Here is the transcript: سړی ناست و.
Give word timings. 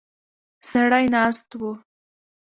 سړی 0.69 1.05
ناست 1.13 1.49
و. 1.59 1.61